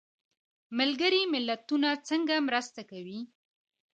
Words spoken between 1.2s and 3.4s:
ملتونه څنګه مرسته کوي؟